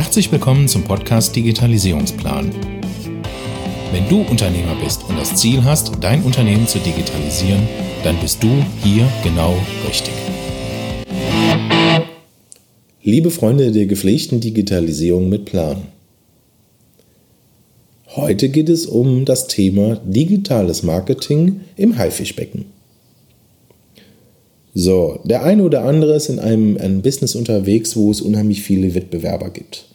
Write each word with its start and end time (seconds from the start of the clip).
Herzlich 0.00 0.30
willkommen 0.30 0.68
zum 0.68 0.84
Podcast 0.84 1.34
Digitalisierungsplan. 1.34 2.52
Wenn 3.90 4.08
du 4.08 4.20
Unternehmer 4.20 4.76
bist 4.80 5.02
und 5.08 5.18
das 5.18 5.34
Ziel 5.34 5.64
hast, 5.64 5.90
dein 6.00 6.22
Unternehmen 6.22 6.68
zu 6.68 6.78
digitalisieren, 6.78 7.66
dann 8.04 8.16
bist 8.20 8.40
du 8.40 8.64
hier 8.84 9.08
genau 9.24 9.58
richtig. 9.88 10.14
Liebe 13.02 13.32
Freunde 13.32 13.72
der 13.72 13.86
gepflegten 13.86 14.38
Digitalisierung 14.38 15.28
mit 15.28 15.46
Plan. 15.46 15.82
Heute 18.14 18.50
geht 18.50 18.68
es 18.68 18.86
um 18.86 19.24
das 19.24 19.48
Thema 19.48 19.96
digitales 20.04 20.84
Marketing 20.84 21.62
im 21.74 21.98
Haifischbecken. 21.98 22.66
So, 24.80 25.18
der 25.24 25.42
eine 25.42 25.64
oder 25.64 25.82
andere 25.82 26.14
ist 26.14 26.28
in 26.28 26.38
einem, 26.38 26.76
einem 26.76 27.02
Business 27.02 27.34
unterwegs, 27.34 27.96
wo 27.96 28.12
es 28.12 28.20
unheimlich 28.20 28.62
viele 28.62 28.94
Wettbewerber 28.94 29.50
gibt. 29.50 29.86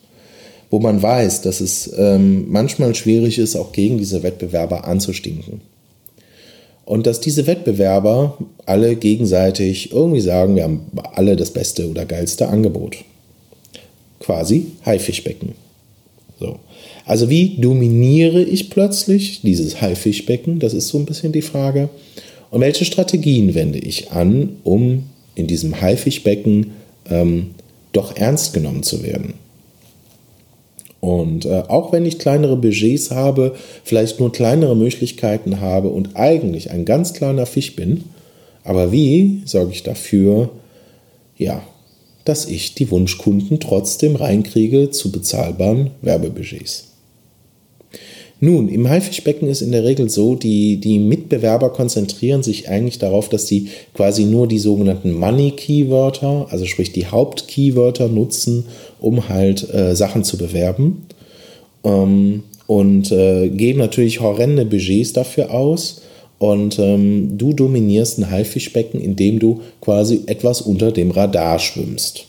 Wo 0.69 0.79
man 0.79 1.01
weiß, 1.01 1.39
dass 1.39 1.61
es 1.61 1.89
ähm, 1.97 2.47
manchmal 2.49 2.93
schwierig 2.93 3.39
ist, 3.39 3.55
auch 3.55 3.71
gegen 3.71 3.97
diese 3.97 4.23
Wettbewerber 4.23 4.85
anzustinken. 4.85 5.61
Und 6.83 7.07
dass 7.07 7.21
diese 7.21 7.47
Wettbewerber 7.47 8.37
alle 8.65 8.97
gegenseitig 8.97 9.93
irgendwie 9.93 10.19
sagen, 10.19 10.57
wir 10.57 10.63
haben 10.63 10.81
alle 11.15 11.37
das 11.37 11.51
beste 11.51 11.89
oder 11.89 12.03
geilste 12.03 12.49
Angebot. 12.49 12.97
Quasi 14.19 14.65
Haifischbecken. 14.85 15.53
So. 16.41 16.59
Also 17.05 17.29
wie 17.29 17.55
dominiere 17.57 18.43
ich 18.43 18.69
plötzlich 18.69 19.43
dieses 19.43 19.79
Haifischbecken? 19.79 20.59
Das 20.59 20.73
ist 20.73 20.89
so 20.89 20.97
ein 20.97 21.05
bisschen 21.05 21.31
die 21.31 21.41
Frage. 21.41 21.87
Und 22.53 22.61
welche 22.61 22.85
Strategien 22.85 23.55
wende 23.55 23.79
ich 23.79 24.11
an, 24.11 24.57
um 24.63 25.05
in 25.33 25.47
diesem 25.47 25.81
Haifischbecken 25.81 26.73
ähm, 27.09 27.55
doch 27.93 28.15
ernst 28.15 28.53
genommen 28.53 28.83
zu 28.83 29.01
werden? 29.01 29.33
Und 30.99 31.45
äh, 31.45 31.63
auch 31.67 31.91
wenn 31.91 32.05
ich 32.05 32.19
kleinere 32.19 32.55
Budgets 32.55 33.09
habe, 33.09 33.55
vielleicht 33.83 34.19
nur 34.19 34.31
kleinere 34.31 34.75
Möglichkeiten 34.75 35.61
habe 35.61 35.87
und 35.87 36.15
eigentlich 36.15 36.69
ein 36.69 36.85
ganz 36.85 37.13
kleiner 37.13 37.47
Fisch 37.47 37.75
bin, 37.75 38.03
aber 38.63 38.91
wie 38.91 39.41
sorge 39.45 39.71
ich 39.71 39.81
dafür, 39.81 40.51
ja, 41.39 41.63
dass 42.23 42.45
ich 42.45 42.75
die 42.75 42.91
Wunschkunden 42.91 43.59
trotzdem 43.61 44.15
reinkriege 44.15 44.91
zu 44.91 45.11
bezahlbaren 45.11 45.89
Werbebudgets? 46.03 46.92
Nun, 48.43 48.67
im 48.67 48.89
Haifischbecken 48.89 49.47
ist 49.47 49.61
in 49.61 49.71
der 49.71 49.85
Regel 49.85 50.09
so, 50.09 50.35
die, 50.35 50.75
die 50.75 50.99
Mitbewerber 50.99 51.69
konzentrieren 51.69 52.43
sich 52.43 52.67
eigentlich 52.67 52.99
darauf, 52.99 53.29
dass 53.29 53.47
sie 53.47 53.69
quasi 53.93 54.25
nur 54.25 54.47
die 54.47 54.59
sogenannten 54.59 55.13
Money-Keywörter, 55.13 56.47
also 56.49 56.65
sprich 56.65 56.91
die 56.91 57.07
Haupt-Keywörter 57.07 58.09
nutzen, 58.09 58.65
um 58.99 59.29
halt 59.29 59.73
äh, 59.73 59.95
Sachen 59.95 60.25
zu 60.25 60.37
bewerben. 60.37 61.05
Ähm, 61.85 62.43
und 62.67 63.13
äh, 63.13 63.47
geben 63.47 63.79
natürlich 63.79 64.19
horrende 64.19 64.65
Budgets 64.65 65.13
dafür 65.13 65.51
aus. 65.51 66.01
Und 66.37 66.79
ähm, 66.79 67.37
du 67.37 67.53
dominierst 67.53 68.19
ein 68.19 68.29
Haifischbecken, 68.29 68.99
indem 68.99 69.39
du 69.39 69.61
quasi 69.79 70.23
etwas 70.25 70.59
unter 70.59 70.91
dem 70.91 71.11
Radar 71.11 71.59
schwimmst. 71.59 72.25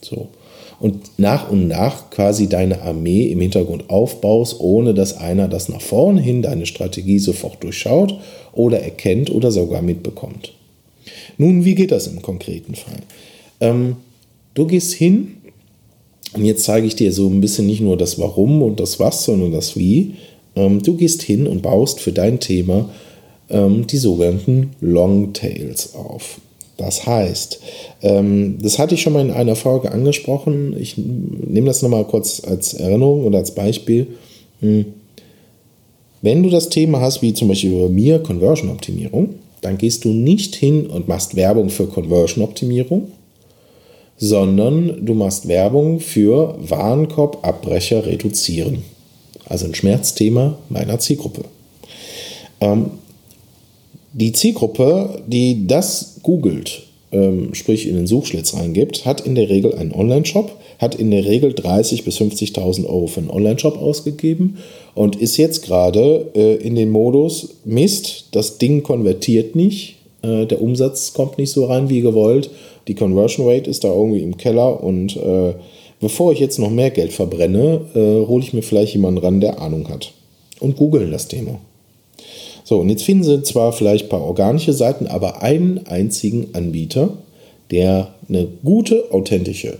So 0.00 0.28
und 0.80 1.18
nach 1.18 1.50
und 1.50 1.68
nach 1.68 2.10
quasi 2.10 2.48
deine 2.48 2.82
Armee 2.82 3.26
im 3.26 3.40
Hintergrund 3.40 3.90
aufbaust, 3.90 4.58
ohne 4.60 4.94
dass 4.94 5.16
einer 5.16 5.46
das 5.46 5.68
nach 5.68 5.82
vorne 5.82 6.20
hin, 6.20 6.42
deine 6.42 6.66
Strategie 6.66 7.18
sofort 7.18 7.62
durchschaut 7.62 8.18
oder 8.52 8.80
erkennt 8.80 9.30
oder 9.30 9.52
sogar 9.52 9.82
mitbekommt. 9.82 10.54
Nun, 11.36 11.64
wie 11.64 11.74
geht 11.74 11.92
das 11.92 12.06
im 12.06 12.22
konkreten 12.22 12.74
Fall? 12.74 13.00
Ähm, 13.60 13.96
du 14.54 14.66
gehst 14.66 14.94
hin, 14.94 15.36
und 16.32 16.44
jetzt 16.44 16.64
zeige 16.64 16.86
ich 16.86 16.96
dir 16.96 17.12
so 17.12 17.28
ein 17.28 17.40
bisschen 17.40 17.66
nicht 17.66 17.80
nur 17.80 17.96
das 17.96 18.18
Warum 18.18 18.62
und 18.62 18.80
das 18.80 18.98
Was, 18.98 19.24
sondern 19.24 19.52
das 19.52 19.76
Wie. 19.76 20.14
Ähm, 20.56 20.82
du 20.82 20.96
gehst 20.96 21.22
hin 21.22 21.46
und 21.46 21.62
baust 21.62 22.00
für 22.00 22.12
dein 22.12 22.40
Thema 22.40 22.88
ähm, 23.50 23.86
die 23.86 23.98
sogenannten 23.98 24.70
Longtails 24.80 25.94
auf. 25.94 26.40
Das 26.80 27.04
heißt, 27.04 27.60
ähm, 28.00 28.56
das 28.62 28.78
hatte 28.78 28.94
ich 28.94 29.02
schon 29.02 29.12
mal 29.12 29.20
in 29.20 29.30
einer 29.30 29.54
Folge 29.54 29.92
angesprochen. 29.92 30.74
Ich 30.80 30.96
nehme 30.96 31.66
das 31.66 31.82
nochmal 31.82 32.06
kurz 32.06 32.42
als 32.42 32.72
Erinnerung 32.72 33.26
oder 33.26 33.36
als 33.36 33.54
Beispiel. 33.54 34.06
Hm. 34.60 34.86
Wenn 36.22 36.42
du 36.42 36.48
das 36.48 36.70
Thema 36.70 37.02
hast, 37.02 37.20
wie 37.20 37.34
zum 37.34 37.48
Beispiel 37.48 37.78
bei 37.82 37.90
mir 37.90 38.20
Conversion-Optimierung, 38.20 39.34
dann 39.60 39.76
gehst 39.76 40.06
du 40.06 40.08
nicht 40.08 40.54
hin 40.54 40.86
und 40.86 41.06
machst 41.06 41.36
Werbung 41.36 41.68
für 41.68 41.86
Conversion-Optimierung, 41.86 43.12
sondern 44.16 45.04
du 45.04 45.12
machst 45.12 45.48
Werbung 45.48 46.00
für 46.00 46.56
Warenkorbabbrecher 46.60 48.06
reduzieren. 48.06 48.84
Also 49.44 49.66
ein 49.66 49.74
Schmerzthema 49.74 50.56
meiner 50.70 50.98
Zielgruppe. 50.98 51.44
Die 54.12 54.32
Zielgruppe, 54.32 55.22
die 55.28 55.68
das 55.68 56.16
googelt, 56.22 56.82
ähm, 57.12 57.54
sprich 57.54 57.88
in 57.88 57.94
den 57.94 58.08
Suchschlitz 58.08 58.54
reingibt, 58.54 59.04
hat 59.04 59.20
in 59.20 59.36
der 59.36 59.48
Regel 59.48 59.74
einen 59.74 59.92
Online-Shop, 59.92 60.56
hat 60.80 60.96
in 60.96 61.12
der 61.12 61.24
Regel 61.24 61.52
30.000 61.52 62.04
bis 62.04 62.18
50.000 62.18 62.86
Euro 62.86 63.06
für 63.06 63.20
einen 63.20 63.30
Online-Shop 63.30 63.80
ausgegeben 63.80 64.58
und 64.94 65.16
ist 65.16 65.36
jetzt 65.36 65.64
gerade 65.64 66.28
äh, 66.34 66.56
in 66.56 66.74
den 66.74 66.90
Modus, 66.90 67.50
Mist, 67.64 68.26
das 68.32 68.58
Ding 68.58 68.82
konvertiert 68.82 69.54
nicht, 69.54 69.96
äh, 70.22 70.46
der 70.46 70.60
Umsatz 70.60 71.12
kommt 71.12 71.38
nicht 71.38 71.50
so 71.50 71.66
rein 71.66 71.88
wie 71.88 72.00
gewollt, 72.00 72.50
die 72.88 72.94
Conversion 72.94 73.46
Rate 73.46 73.70
ist 73.70 73.84
da 73.84 73.92
irgendwie 73.92 74.22
im 74.22 74.36
Keller 74.36 74.82
und 74.82 75.16
äh, 75.16 75.54
bevor 76.00 76.32
ich 76.32 76.40
jetzt 76.40 76.58
noch 76.58 76.70
mehr 76.70 76.90
Geld 76.90 77.12
verbrenne, 77.12 77.82
äh, 77.94 78.26
hole 78.26 78.42
ich 78.42 78.52
mir 78.52 78.62
vielleicht 78.62 78.94
jemanden 78.94 79.20
ran, 79.20 79.40
der 79.40 79.60
Ahnung 79.60 79.88
hat 79.88 80.12
und 80.58 80.76
googeln 80.76 81.12
das 81.12 81.28
Thema. 81.28 81.60
So, 82.70 82.78
und 82.78 82.88
jetzt 82.88 83.02
finden 83.02 83.24
Sie 83.24 83.42
zwar 83.42 83.72
vielleicht 83.72 84.04
ein 84.04 84.08
paar 84.10 84.22
organische 84.22 84.72
Seiten, 84.72 85.08
aber 85.08 85.42
einen 85.42 85.88
einzigen 85.88 86.50
Anbieter, 86.52 87.14
der 87.72 88.14
eine 88.28 88.46
gute, 88.62 89.10
authentische 89.10 89.78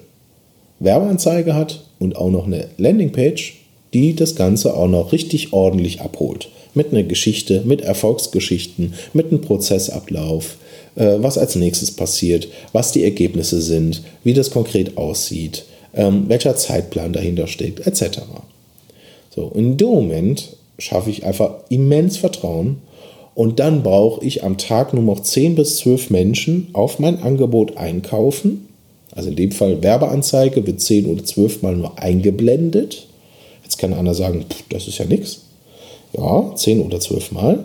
Werbeanzeige 0.81 1.55
hat 1.55 1.85
und 2.01 2.17
auch 2.17 2.33
noch 2.33 2.47
eine 2.49 2.67
Landingpage, 2.79 3.61
die 3.95 4.17
das 4.17 4.35
Ganze 4.35 4.75
auch 4.75 4.89
noch 4.89 5.13
richtig 5.13 5.53
ordentlich 5.53 6.01
abholt. 6.01 6.49
Mit 6.75 6.93
einer 6.93 7.05
Geschichte, 7.05 7.63
mit 7.65 7.81
Erfolgsgeschichten, 7.81 8.95
mit 9.13 9.29
einem 9.29 9.41
Prozessablauf, 9.41 10.57
äh, 10.97 11.15
was 11.19 11.39
als 11.39 11.55
nächstes 11.55 11.93
passiert, 11.93 12.49
was 12.73 12.91
die 12.91 13.05
Ergebnisse 13.05 13.63
sind, 13.63 14.03
wie 14.25 14.35
das 14.35 14.51
konkret 14.51 14.97
aussieht, 14.97 15.65
ähm, 15.95 16.25
welcher 16.27 16.57
Zeitplan 16.57 17.13
dahinter 17.13 17.47
steckt, 17.47 17.87
etc. 17.87 18.23
So, 19.33 19.53
in 19.55 19.77
dem 19.77 19.91
Moment 19.91 20.57
schaffe 20.81 21.11
ich 21.11 21.25
einfach 21.25 21.55
immens 21.69 22.17
Vertrauen. 22.17 22.79
Und 23.35 23.61
dann 23.61 23.83
brauche 23.83 24.25
ich 24.25 24.43
am 24.43 24.59
Tag 24.59 24.93
nur 24.93 25.05
noch 25.05 25.21
10 25.21 25.55
bis 25.55 25.77
12 25.77 26.11
Menschen 26.11 26.69
auf 26.73 26.99
mein 26.99 27.23
Angebot 27.23 27.77
einkaufen. 27.77 28.69
Also 29.13 29.29
in 29.29 29.37
dem 29.37 29.53
Fall 29.53 29.83
Werbeanzeige 29.83 30.67
wird 30.67 30.81
10 30.81 31.07
oder 31.07 31.25
12 31.25 31.63
Mal 31.63 31.77
nur 31.77 31.99
eingeblendet. 31.99 33.07
Jetzt 33.63 33.79
kann 33.79 33.95
einer 33.95 34.15
sagen, 34.15 34.45
pff, 34.49 34.65
das 34.69 34.89
ist 34.89 34.99
ja 34.99 35.05
nichts. 35.05 35.43
Ja, 36.13 36.53
10 36.55 36.83
oder 36.83 36.99
12 36.99 37.33
Mal. 37.33 37.65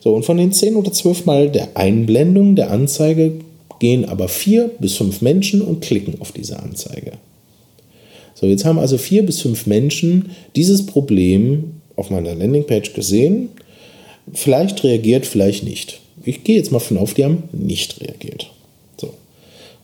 So, 0.00 0.14
und 0.14 0.24
von 0.24 0.36
den 0.36 0.52
10 0.52 0.76
oder 0.76 0.92
12 0.92 1.24
Mal 1.24 1.50
der 1.50 1.76
Einblendung 1.76 2.54
der 2.56 2.70
Anzeige 2.70 3.32
gehen 3.78 4.04
aber 4.04 4.28
4 4.28 4.70
bis 4.78 4.94
5 4.94 5.22
Menschen 5.22 5.62
und 5.62 5.80
klicken 5.80 6.20
auf 6.20 6.32
diese 6.32 6.58
Anzeige. 6.58 7.12
So, 8.34 8.46
jetzt 8.46 8.64
haben 8.64 8.78
also 8.78 8.98
4 8.98 9.24
bis 9.24 9.40
5 9.40 9.66
Menschen 9.66 10.30
dieses 10.54 10.84
Problem 10.84 11.80
auf 11.96 12.10
meiner 12.10 12.34
Landingpage 12.34 12.92
gesehen. 12.94 13.48
Vielleicht 14.32 14.84
reagiert, 14.84 15.26
vielleicht 15.26 15.64
nicht. 15.64 16.00
Ich 16.24 16.44
gehe 16.44 16.56
jetzt 16.56 16.72
mal 16.72 16.78
von 16.78 16.98
auf, 16.98 17.14
die 17.14 17.24
haben 17.24 17.44
nicht 17.52 18.00
reagiert. 18.00 18.50
So. 19.00 19.14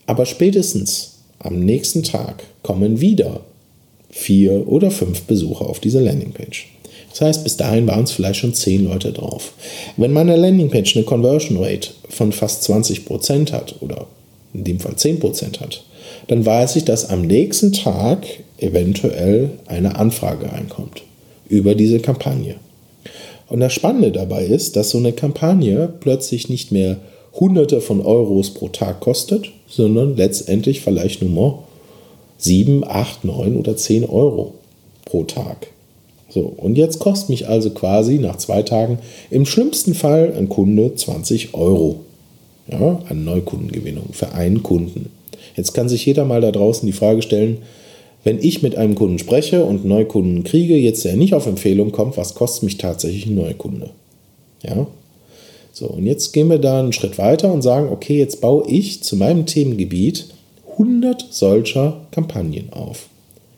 Aber 0.07 0.27
spätestens 0.27 1.19
am 1.39 1.61
nächsten 1.61 2.03
Tag 2.03 2.45
kommen 2.63 3.01
wieder 3.01 3.41
vier 4.11 4.69
oder 4.69 4.91
fünf 4.91 5.23
Besucher 5.23 5.69
auf 5.69 5.81
diese 5.81 6.01
Landingpage. 6.01 6.69
Das 7.11 7.21
heißt, 7.21 7.45
bis 7.45 7.57
dahin 7.57 7.87
waren 7.87 8.05
es 8.05 8.13
vielleicht 8.13 8.41
schon 8.41 8.55
zehn 8.55 8.85
Leute 8.85 9.13
drauf. 9.13 9.53
Wenn 9.97 10.13
meine 10.13 10.37
Landingpage 10.37 10.97
eine 10.97 11.05
Conversion 11.05 11.63
Rate 11.63 11.91
von 12.09 12.33
fast 12.33 12.69
20% 12.69 13.53
hat 13.53 13.77
oder 13.81 14.07
in 14.55 14.65
dem 14.65 14.81
Fall 14.81 14.95
10% 14.95 15.61
hat, 15.61 15.85
dann 16.29 16.45
weiß 16.45 16.77
ich, 16.77 16.85
dass 16.85 17.09
am 17.09 17.23
nächsten 17.23 17.73
Tag 17.73 18.27
eventuell 18.59 19.51
eine 19.67 19.97
Anfrage 19.97 20.51
reinkommt 20.51 21.03
über 21.53 21.75
diese 21.75 22.01
Kampagne. 22.01 22.55
Und 23.49 23.61
das 23.61 23.75
Spannende 23.75 24.11
dabei 24.11 24.47
ist, 24.47 24.75
dass 24.77 24.89
so 24.89 24.99
eine 24.99 25.13
Kampagne 25.13 25.93
plötzlich 26.01 26.49
nicht 26.49 26.73
mehr 26.73 26.97
Hunderte 27.39 27.83
von 27.83 28.01
Euros 28.01 28.55
pro 28.55 28.69
Tag 28.69 29.01
kostet, 29.01 29.51
sondern 29.69 30.17
letztendlich 30.17 30.81
vielleicht 30.81 31.21
nur 31.21 31.31
mal 31.31 31.59
7, 32.39 32.85
8, 32.85 33.25
9 33.27 33.57
oder 33.57 33.77
10 33.77 34.07
Euro 34.07 34.55
pro 35.05 35.25
Tag. 35.25 35.67
So, 36.31 36.41
und 36.41 36.79
jetzt 36.79 36.99
kostet 36.99 37.29
mich 37.29 37.47
also 37.47 37.69
quasi 37.71 38.19
nach 38.19 38.37
zwei 38.37 38.63
Tagen 38.63 38.99
im 39.31 39.45
schlimmsten 39.45 39.93
Fall 39.93 40.33
ein 40.37 40.49
Kunde 40.49 40.95
20 40.95 41.53
Euro. 41.53 42.01
Ja, 42.69 43.01
an 43.09 43.25
Neukundengewinnung 43.25 44.07
für 44.13 44.33
einen 44.33 44.63
Kunden. 44.63 45.11
Jetzt 45.57 45.75
kann 45.75 45.91
sich 45.91 46.07
jeder 46.07 46.25
mal 46.25 46.41
da 46.41 46.51
draußen 46.51 46.87
die 46.87 46.93
Frage 46.93 47.21
stellen, 47.21 47.59
wenn 48.25 48.39
ich 48.39 48.63
mit 48.63 48.77
einem 48.77 48.95
Kunden 48.95 49.19
spreche 49.19 49.65
und 49.65 49.85
Neukunden 49.85 50.45
kriege, 50.45 50.77
jetzt 50.77 51.05
der 51.05 51.17
nicht 51.17 51.35
auf 51.35 51.47
Empfehlung 51.47 51.93
kommt, 51.93 52.17
was 52.17 52.35
kostet 52.35 52.65
mich 52.65 52.79
tatsächlich 52.79 53.27
ein 53.27 53.35
Neukunde? 53.35 53.91
Ja. 54.63 54.87
So, 55.73 55.87
und 55.87 56.07
jetzt 56.07 56.33
gehen 56.33 56.51
wir 56.51 56.59
da 56.59 56.79
einen 56.79 56.93
Schritt 56.93 57.19
weiter 57.19 57.53
und 57.53 57.63
sagen, 57.63 57.89
okay, 57.91 58.19
jetzt 58.19 58.41
baue 58.41 58.69
ich 58.69 59.03
zu 59.03 59.17
meinem 59.17 59.47
Themengebiet 59.47 60.27
100 60.73 61.27
solcher 61.31 62.07
Kampagnen 62.11 62.73
auf. 62.73 63.09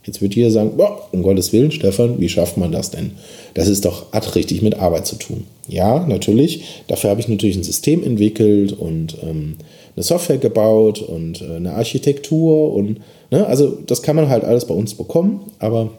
Jetzt 0.06 0.20
wird 0.20 0.34
jeder 0.34 0.50
sagen, 0.50 0.72
boah, 0.76 1.08
um 1.12 1.22
Gottes 1.22 1.52
Willen, 1.52 1.72
Stefan, 1.72 2.20
wie 2.20 2.28
schafft 2.28 2.56
man 2.56 2.72
das 2.72 2.90
denn? 2.90 3.12
Das 3.54 3.68
ist 3.68 3.84
doch 3.84 4.06
richtig 4.34 4.60
mit 4.60 4.74
Arbeit 4.74 5.06
zu 5.06 5.16
tun. 5.16 5.44
Ja, 5.66 6.06
natürlich. 6.06 6.64
Dafür 6.88 7.10
habe 7.10 7.20
ich 7.20 7.28
natürlich 7.28 7.56
ein 7.56 7.62
System 7.62 8.04
entwickelt 8.04 8.72
und 8.72 9.16
ähm, 9.22 9.56
eine 9.96 10.02
Software 10.02 10.38
gebaut 10.38 11.00
und 11.00 11.40
äh, 11.40 11.56
eine 11.56 11.72
Architektur 11.72 12.74
und 12.74 13.00
ne, 13.30 13.46
also 13.46 13.78
das 13.86 14.02
kann 14.02 14.16
man 14.16 14.28
halt 14.28 14.44
alles 14.44 14.66
bei 14.66 14.74
uns 14.74 14.94
bekommen, 14.94 15.52
aber 15.58 15.90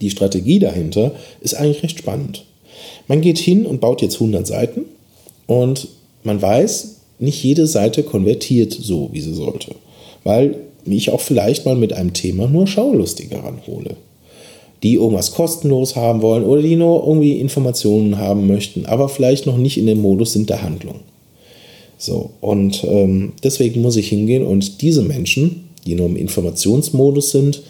die 0.00 0.10
Strategie 0.10 0.58
dahinter 0.58 1.12
ist 1.40 1.54
eigentlich 1.54 1.82
recht 1.82 1.98
spannend. 1.98 2.44
Man 3.06 3.20
geht 3.20 3.38
hin 3.38 3.66
und 3.66 3.80
baut 3.80 4.02
jetzt 4.02 4.14
100 4.14 4.46
Seiten 4.46 4.82
und 5.46 5.88
man 6.24 6.40
weiß, 6.40 6.96
nicht 7.18 7.42
jede 7.44 7.66
Seite 7.66 8.02
konvertiert 8.02 8.72
so, 8.72 9.10
wie 9.12 9.20
sie 9.20 9.34
sollte, 9.34 9.76
weil 10.24 10.56
mich 10.86 11.10
auch 11.10 11.20
vielleicht 11.20 11.64
mal 11.64 11.76
mit 11.76 11.92
einem 11.92 12.12
Thema 12.12 12.46
nur 12.46 12.66
Schaulustige 12.66 13.42
ranhole. 13.42 13.96
Die 14.82 14.94
irgendwas 14.94 15.32
kostenlos 15.32 15.94
haben 15.94 16.22
wollen 16.22 16.44
oder 16.44 16.60
die 16.60 16.76
nur 16.76 17.06
irgendwie 17.06 17.38
Informationen 17.38 18.18
haben 18.18 18.46
möchten, 18.48 18.86
aber 18.86 19.08
vielleicht 19.08 19.46
noch 19.46 19.56
nicht 19.56 19.78
in 19.78 19.86
dem 19.86 20.00
Modus 20.00 20.32
sind 20.32 20.50
der 20.50 20.62
Handlung. 20.62 20.96
So, 21.98 22.30
und 22.40 22.82
ähm, 22.82 23.32
deswegen 23.44 23.80
muss 23.80 23.96
ich 23.96 24.08
hingehen 24.08 24.44
und 24.44 24.82
diese 24.82 25.02
Menschen, 25.02 25.68
die 25.86 25.94
nur 25.94 26.06
im 26.06 26.16
Informationsmodus 26.16 27.30
sind, 27.30 27.62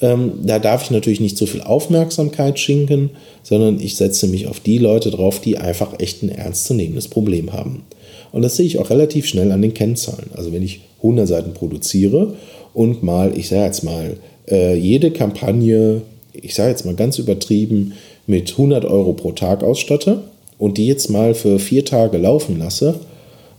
ähm, 0.00 0.32
da 0.42 0.58
darf 0.58 0.84
ich 0.84 0.90
natürlich 0.90 1.20
nicht 1.20 1.36
so 1.36 1.46
viel 1.46 1.60
Aufmerksamkeit 1.60 2.58
schinken, 2.58 3.10
sondern 3.42 3.80
ich 3.80 3.96
setze 3.96 4.26
mich 4.26 4.46
auf 4.46 4.60
die 4.60 4.78
Leute 4.78 5.10
drauf, 5.10 5.40
die 5.40 5.58
einfach 5.58 6.00
echt 6.00 6.22
ein 6.22 6.30
ernstzunehmendes 6.30 7.08
Problem 7.08 7.52
haben. 7.52 7.82
Und 8.32 8.42
das 8.42 8.56
sehe 8.56 8.66
ich 8.66 8.78
auch 8.78 8.90
relativ 8.90 9.26
schnell 9.26 9.52
an 9.52 9.62
den 9.62 9.74
Kennzahlen. 9.74 10.30
Also 10.34 10.52
wenn 10.52 10.62
ich 10.62 10.80
100 11.04 11.28
Seiten 11.28 11.54
produziere 11.54 12.34
und 12.72 13.02
mal, 13.02 13.36
ich 13.36 13.48
sage 13.48 13.66
jetzt 13.66 13.84
mal, 13.84 14.16
äh, 14.50 14.74
jede 14.76 15.10
Kampagne, 15.10 16.02
ich 16.32 16.54
sage 16.54 16.70
jetzt 16.70 16.84
mal 16.84 16.94
ganz 16.94 17.18
übertrieben, 17.18 17.92
mit 18.26 18.50
100 18.52 18.84
Euro 18.84 19.12
pro 19.12 19.32
Tag 19.32 19.62
ausstatte 19.62 20.24
und 20.58 20.78
die 20.78 20.86
jetzt 20.86 21.10
mal 21.10 21.34
für 21.34 21.58
vier 21.58 21.84
Tage 21.84 22.18
laufen 22.18 22.58
lasse, 22.58 22.96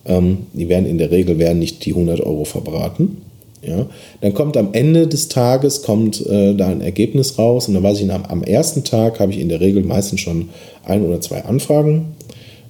ähm, 0.06 0.48
die 0.54 0.70
werden 0.70 0.86
in 0.86 0.98
der 0.98 1.12
Regel 1.12 1.40
werden 1.40 1.60
nicht 1.60 1.86
die 1.86 1.92
100 1.92 2.20
Euro 2.22 2.46
verbraten. 2.46 3.22
Ja, 3.66 3.88
dann 4.22 4.34
kommt 4.36 4.58
am 4.58 4.74
Ende 4.74 5.08
des 5.08 5.28
Tages 5.28 5.82
kommt 5.82 6.24
äh, 6.28 6.54
da 6.54 6.68
ein 6.68 6.82
Ergebnis 6.82 7.40
raus 7.40 7.68
und 7.68 7.74
dann 7.74 7.82
weiß 7.82 8.00
ich, 8.00 8.12
am, 8.12 8.24
am 8.26 8.44
ersten 8.44 8.84
Tag 8.84 9.20
habe 9.20 9.32
ich 9.32 9.40
in 9.40 9.50
der 9.50 9.60
Regel 9.60 9.84
meistens 9.84 10.20
schon 10.20 10.50
ein 10.84 11.04
oder 11.04 11.20
zwei 11.20 11.44
Anfragen 11.46 12.16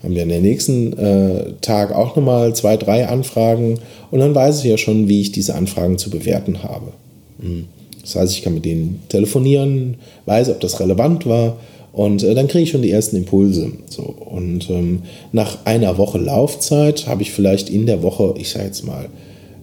haben 0.06 0.16
wir 0.16 0.24
in 0.24 0.30
der 0.30 0.40
nächsten 0.40 0.94
äh, 0.98 1.54
Tag 1.62 1.92
auch 1.92 2.16
nochmal 2.16 2.56
zwei, 2.56 2.78
drei 2.78 3.08
Anfragen 3.08 3.80
und 4.12 4.20
dann 4.20 4.36
weiß 4.36 4.60
ich 4.60 4.70
ja 4.70 4.78
schon, 4.78 5.10
wie 5.10 5.22
ich 5.22 5.32
diese 5.32 5.56
Anfragen 5.56 5.98
zu 5.98 6.12
bewerten 6.12 6.64
habe. 6.64 6.94
Mhm. 7.40 7.66
Das 8.02 8.16
heißt, 8.16 8.34
ich 8.34 8.44
kann 8.44 8.54
mit 8.54 8.66
denen 8.66 9.02
telefonieren, 9.10 9.96
weiß, 10.28 10.50
ob 10.50 10.60
das 10.60 10.80
relevant 10.80 11.26
war 11.26 11.58
und 11.92 12.24
äh, 12.24 12.36
dann 12.36 12.48
kriege 12.48 12.64
ich 12.64 12.70
schon 12.70 12.84
die 12.84 12.92
ersten 12.92 13.16
Impulse. 13.16 13.72
So. 13.88 14.04
Und 14.04 14.70
ähm, 14.70 15.02
nach 15.32 15.66
einer 15.66 15.98
Woche 15.98 16.20
Laufzeit 16.20 17.08
habe 17.08 17.24
ich 17.24 17.32
vielleicht 17.32 17.70
in 17.70 17.88
der 17.88 18.04
Woche, 18.04 18.36
ich 18.38 18.50
sage 18.50 18.66
jetzt 18.66 18.86
mal 18.86 19.10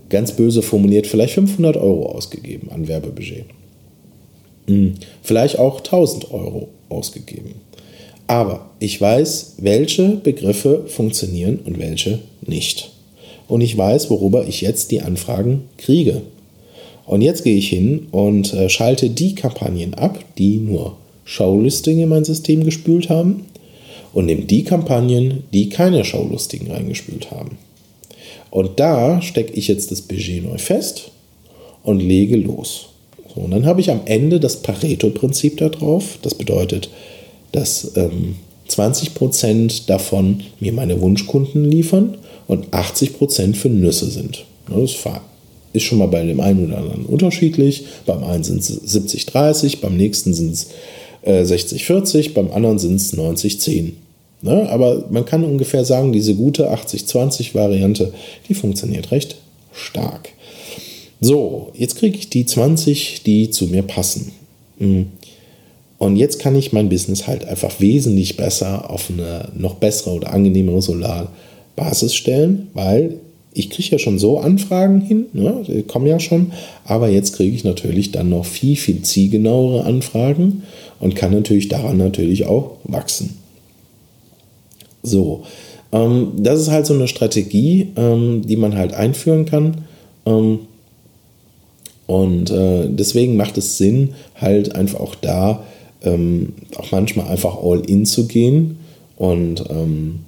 ganz 0.08 0.32
böse 0.32 0.62
formuliert, 0.62 1.06
vielleicht 1.06 1.34
500 1.34 1.76
Euro 1.76 2.06
ausgegeben 2.06 2.70
an 2.70 2.88
Werbebudget. 2.88 3.44
Mhm. 4.66 4.94
Vielleicht 5.22 5.58
auch 5.58 5.78
1000 5.78 6.32
Euro 6.32 6.68
ausgegeben. 6.88 7.54
Aber 8.32 8.70
ich 8.78 8.98
weiß, 8.98 9.56
welche 9.58 10.08
Begriffe 10.08 10.84
funktionieren 10.86 11.58
und 11.66 11.78
welche 11.78 12.20
nicht. 12.40 12.90
Und 13.46 13.60
ich 13.60 13.76
weiß, 13.76 14.08
worüber 14.08 14.48
ich 14.48 14.62
jetzt 14.62 14.90
die 14.90 15.02
Anfragen 15.02 15.64
kriege. 15.76 16.22
Und 17.04 17.20
jetzt 17.20 17.44
gehe 17.44 17.58
ich 17.58 17.68
hin 17.68 18.06
und 18.10 18.54
äh, 18.54 18.70
schalte 18.70 19.10
die 19.10 19.34
Kampagnen 19.34 19.92
ab, 19.92 20.18
die 20.38 20.56
nur 20.56 20.96
Showlisting 21.26 21.98
in 21.98 22.08
mein 22.08 22.24
System 22.24 22.64
gespült 22.64 23.10
haben 23.10 23.44
und 24.14 24.24
nehme 24.24 24.44
die 24.44 24.64
Kampagnen, 24.64 25.44
die 25.52 25.68
keine 25.68 26.02
Showlistigen 26.02 26.70
reingespült 26.70 27.30
haben. 27.32 27.58
Und 28.50 28.80
da 28.80 29.20
stecke 29.20 29.52
ich 29.52 29.68
jetzt 29.68 29.90
das 29.90 30.00
Budget 30.00 30.42
neu 30.42 30.56
fest 30.56 31.10
und 31.82 32.00
lege 32.00 32.36
los. 32.36 32.86
So, 33.34 33.42
und 33.42 33.50
dann 33.50 33.66
habe 33.66 33.82
ich 33.82 33.90
am 33.90 34.00
Ende 34.06 34.40
das 34.40 34.62
Pareto-Prinzip 34.62 35.58
da 35.58 35.68
drauf. 35.68 36.18
Das 36.22 36.34
bedeutet, 36.34 36.88
dass 37.52 37.92
ähm, 37.96 38.36
20% 38.68 39.86
davon 39.86 40.42
mir 40.60 40.72
meine 40.72 41.00
Wunschkunden 41.00 41.70
liefern 41.70 42.16
und 42.46 42.70
80% 42.70 43.54
für 43.54 43.68
Nüsse 43.68 44.10
sind. 44.10 44.44
Das 44.68 44.96
ist 45.72 45.82
schon 45.82 45.98
mal 45.98 46.06
bei 46.06 46.24
dem 46.24 46.40
einen 46.40 46.66
oder 46.66 46.78
anderen 46.78 47.06
unterschiedlich. 47.06 47.84
Beim 48.06 48.24
einen 48.24 48.44
sind 48.44 48.60
es 48.60 48.82
70-30, 48.94 49.80
beim 49.80 49.96
nächsten 49.96 50.34
sind 50.34 50.52
es 50.52 50.68
äh, 51.22 51.42
60-40, 51.42 52.34
beim 52.34 52.50
anderen 52.50 52.78
sind 52.78 52.96
es 52.96 53.14
90-10. 53.14 53.92
Ne? 54.42 54.68
Aber 54.68 55.06
man 55.10 55.24
kann 55.24 55.44
ungefähr 55.44 55.84
sagen, 55.84 56.12
diese 56.12 56.34
gute 56.34 56.70
80-20-Variante, 56.72 58.12
die 58.48 58.54
funktioniert 58.54 59.10
recht 59.10 59.36
stark. 59.72 60.30
So, 61.20 61.70
jetzt 61.74 61.96
kriege 61.96 62.18
ich 62.18 62.28
die 62.28 62.44
20, 62.44 63.22
die 63.22 63.50
zu 63.50 63.66
mir 63.66 63.82
passen. 63.82 64.32
Hm. 64.78 65.06
Und 66.02 66.16
jetzt 66.16 66.40
kann 66.40 66.56
ich 66.56 66.72
mein 66.72 66.88
Business 66.88 67.28
halt 67.28 67.44
einfach 67.44 67.78
wesentlich 67.78 68.36
besser 68.36 68.90
auf 68.90 69.08
eine 69.08 69.50
noch 69.56 69.74
bessere 69.74 70.10
oder 70.10 70.32
angenehmere 70.32 70.82
Solarbasis 70.82 72.16
stellen, 72.16 72.66
weil 72.74 73.20
ich 73.54 73.70
kriege 73.70 73.90
ja 73.90 73.98
schon 74.00 74.18
so 74.18 74.40
Anfragen 74.40 75.00
hin, 75.00 75.26
ne, 75.32 75.62
die 75.64 75.84
kommen 75.84 76.08
ja 76.08 76.18
schon, 76.18 76.50
aber 76.84 77.08
jetzt 77.08 77.36
kriege 77.36 77.54
ich 77.54 77.62
natürlich 77.62 78.10
dann 78.10 78.30
noch 78.30 78.44
viel, 78.44 78.74
viel 78.74 79.02
zielgenauere 79.02 79.84
Anfragen 79.84 80.64
und 80.98 81.14
kann 81.14 81.30
natürlich 81.30 81.68
daran 81.68 81.98
natürlich 81.98 82.46
auch 82.46 82.78
wachsen. 82.82 83.38
So, 85.04 85.44
ähm, 85.92 86.32
das 86.36 86.62
ist 86.62 86.72
halt 86.72 86.86
so 86.86 86.94
eine 86.94 87.06
Strategie, 87.06 87.92
ähm, 87.94 88.42
die 88.44 88.56
man 88.56 88.76
halt 88.76 88.92
einführen 88.92 89.44
kann. 89.44 89.84
Ähm, 90.26 90.58
und 92.08 92.50
äh, 92.50 92.88
deswegen 92.88 93.36
macht 93.36 93.56
es 93.56 93.78
Sinn, 93.78 94.14
halt 94.34 94.74
einfach 94.74 94.98
auch 94.98 95.14
da 95.14 95.62
ähm, 96.04 96.54
auch 96.76 96.90
manchmal 96.90 97.28
einfach 97.28 97.62
all 97.62 97.80
in 97.80 98.06
zu 98.06 98.26
gehen 98.26 98.78
und 99.16 99.64
ähm, 99.70 100.20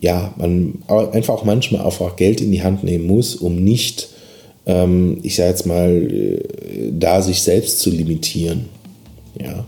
ja, 0.00 0.34
man 0.36 0.78
einfach 0.88 1.34
auch 1.34 1.44
manchmal 1.44 1.84
einfach 1.84 2.16
Geld 2.16 2.40
in 2.40 2.50
die 2.50 2.62
Hand 2.62 2.82
nehmen 2.82 3.06
muss, 3.06 3.36
um 3.36 3.62
nicht, 3.62 4.08
ähm, 4.66 5.18
ich 5.22 5.36
sage 5.36 5.50
jetzt 5.50 5.66
mal, 5.66 5.90
äh, 5.90 6.40
da 6.92 7.22
sich 7.22 7.40
selbst 7.42 7.78
zu 7.80 7.90
limitieren. 7.90 8.66
Ja. 9.40 9.64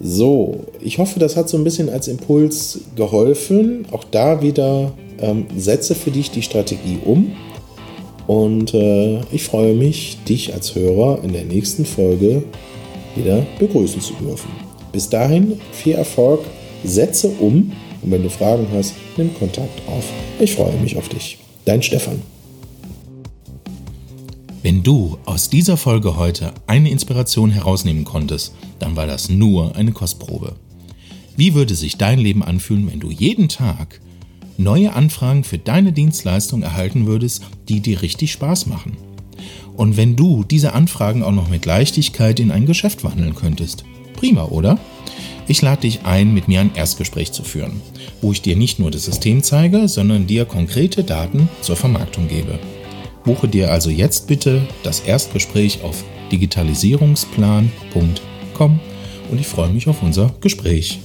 So, 0.00 0.64
ich 0.80 0.98
hoffe, 0.98 1.20
das 1.20 1.36
hat 1.36 1.48
so 1.48 1.56
ein 1.56 1.62
bisschen 1.62 1.88
als 1.88 2.08
Impuls 2.08 2.80
geholfen. 2.96 3.86
Auch 3.92 4.02
da 4.02 4.42
wieder 4.42 4.92
ähm, 5.20 5.46
setze 5.56 5.94
für 5.94 6.10
dich 6.10 6.32
die 6.32 6.42
Strategie 6.42 6.98
um. 7.04 7.32
Und 8.26 8.74
äh, 8.74 9.20
ich 9.30 9.44
freue 9.44 9.74
mich, 9.74 10.18
dich 10.28 10.52
als 10.52 10.74
Hörer 10.74 11.20
in 11.22 11.32
der 11.32 11.44
nächsten 11.44 11.84
Folge 11.84 12.42
wieder 13.16 13.46
begrüßen 13.58 14.00
zu 14.00 14.14
dürfen. 14.14 14.50
Bis 14.92 15.08
dahin 15.08 15.60
viel 15.72 15.94
Erfolg, 15.94 16.40
setze 16.84 17.28
um 17.28 17.72
und 18.02 18.10
wenn 18.10 18.22
du 18.22 18.30
Fragen 18.30 18.66
hast, 18.74 18.94
nimm 19.16 19.32
Kontakt 19.34 19.80
auf. 19.86 20.04
Ich 20.38 20.54
freue 20.54 20.76
mich 20.78 20.96
auf 20.96 21.08
dich. 21.08 21.38
Dein 21.64 21.82
Stefan. 21.82 22.20
Wenn 24.62 24.82
du 24.82 25.18
aus 25.24 25.50
dieser 25.50 25.76
Folge 25.76 26.16
heute 26.16 26.52
eine 26.66 26.90
Inspiration 26.90 27.50
herausnehmen 27.50 28.04
konntest, 28.04 28.54
dann 28.78 28.94
war 28.96 29.06
das 29.06 29.28
nur 29.28 29.74
eine 29.76 29.92
Kostprobe. 29.92 30.54
Wie 31.36 31.54
würde 31.54 31.74
sich 31.74 31.96
dein 31.96 32.18
Leben 32.18 32.42
anfühlen, 32.42 32.90
wenn 32.90 33.00
du 33.00 33.10
jeden 33.10 33.48
Tag 33.48 34.00
neue 34.58 34.92
Anfragen 34.92 35.44
für 35.44 35.58
deine 35.58 35.92
Dienstleistung 35.92 36.62
erhalten 36.62 37.06
würdest, 37.06 37.42
die 37.68 37.80
dir 37.80 38.02
richtig 38.02 38.32
Spaß 38.32 38.66
machen? 38.66 38.96
Und 39.76 39.96
wenn 39.96 40.16
du 40.16 40.44
diese 40.44 40.74
Anfragen 40.74 41.22
auch 41.22 41.32
noch 41.32 41.48
mit 41.48 41.66
Leichtigkeit 41.66 42.40
in 42.40 42.50
ein 42.50 42.66
Geschäft 42.66 43.04
wandeln 43.04 43.34
könntest. 43.34 43.84
Prima, 44.16 44.44
oder? 44.44 44.78
Ich 45.48 45.60
lade 45.60 45.82
dich 45.82 46.04
ein, 46.04 46.34
mit 46.34 46.48
mir 46.48 46.60
ein 46.60 46.74
Erstgespräch 46.74 47.32
zu 47.32 47.42
führen, 47.42 47.80
wo 48.20 48.32
ich 48.32 48.42
dir 48.42 48.56
nicht 48.56 48.78
nur 48.78 48.90
das 48.90 49.04
System 49.04 49.42
zeige, 49.42 49.88
sondern 49.88 50.26
dir 50.26 50.44
konkrete 50.44 51.04
Daten 51.04 51.48
zur 51.60 51.76
Vermarktung 51.76 52.28
gebe. 52.28 52.58
Buche 53.24 53.48
dir 53.48 53.70
also 53.70 53.90
jetzt 53.90 54.28
bitte 54.28 54.62
das 54.82 55.00
Erstgespräch 55.00 55.82
auf 55.82 56.04
digitalisierungsplan.com 56.30 58.80
und 59.30 59.40
ich 59.40 59.46
freue 59.46 59.70
mich 59.70 59.88
auf 59.88 60.02
unser 60.02 60.34
Gespräch. 60.40 61.00